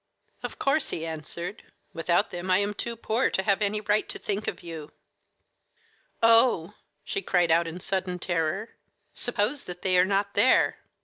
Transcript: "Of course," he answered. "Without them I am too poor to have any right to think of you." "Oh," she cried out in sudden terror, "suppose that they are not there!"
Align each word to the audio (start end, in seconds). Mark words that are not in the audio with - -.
"Of 0.41 0.57
course," 0.57 0.89
he 0.89 1.05
answered. 1.05 1.61
"Without 1.93 2.31
them 2.31 2.49
I 2.49 2.57
am 2.57 2.73
too 2.73 2.95
poor 2.95 3.29
to 3.29 3.43
have 3.43 3.61
any 3.61 3.79
right 3.81 4.09
to 4.09 4.17
think 4.17 4.47
of 4.47 4.63
you." 4.63 4.91
"Oh," 6.23 6.73
she 7.03 7.21
cried 7.21 7.51
out 7.51 7.67
in 7.67 7.79
sudden 7.79 8.17
terror, 8.17 8.77
"suppose 9.13 9.65
that 9.65 9.83
they 9.83 9.99
are 9.99 10.05
not 10.05 10.33
there!" 10.33 10.79